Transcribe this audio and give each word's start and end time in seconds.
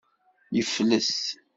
Yefles. 0.55 1.09